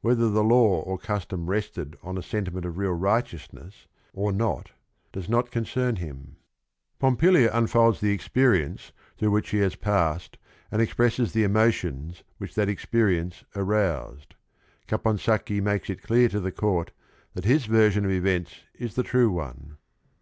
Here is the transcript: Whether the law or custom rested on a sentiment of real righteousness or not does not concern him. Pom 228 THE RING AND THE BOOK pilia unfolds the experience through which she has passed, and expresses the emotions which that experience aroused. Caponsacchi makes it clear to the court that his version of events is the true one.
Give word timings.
Whether 0.00 0.30
the 0.30 0.42
law 0.42 0.80
or 0.80 0.96
custom 0.96 1.50
rested 1.50 1.94
on 2.02 2.16
a 2.16 2.22
sentiment 2.22 2.64
of 2.64 2.78
real 2.78 2.94
righteousness 2.94 3.86
or 4.14 4.32
not 4.32 4.70
does 5.12 5.28
not 5.28 5.50
concern 5.50 5.96
him. 5.96 6.36
Pom 6.98 7.18
228 7.18 7.44
THE 7.44 7.50
RING 7.50 7.58
AND 7.58 7.68
THE 7.68 7.68
BOOK 7.68 7.74
pilia 7.74 7.84
unfolds 7.84 8.00
the 8.00 8.10
experience 8.14 8.92
through 9.18 9.30
which 9.30 9.48
she 9.48 9.58
has 9.58 9.74
passed, 9.76 10.38
and 10.70 10.80
expresses 10.80 11.34
the 11.34 11.44
emotions 11.44 12.22
which 12.38 12.54
that 12.54 12.70
experience 12.70 13.44
aroused. 13.54 14.36
Caponsacchi 14.86 15.60
makes 15.60 15.90
it 15.90 16.00
clear 16.02 16.30
to 16.30 16.40
the 16.40 16.50
court 16.50 16.92
that 17.34 17.44
his 17.44 17.66
version 17.66 18.06
of 18.06 18.10
events 18.10 18.60
is 18.72 18.94
the 18.94 19.02
true 19.02 19.30
one. 19.30 19.76